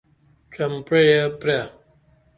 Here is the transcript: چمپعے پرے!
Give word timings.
چمپعے 0.53 1.19
پرے! 1.39 1.59